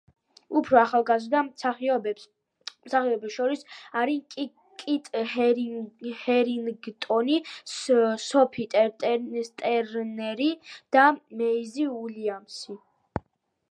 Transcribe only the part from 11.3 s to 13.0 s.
მეიზი უილიამსი.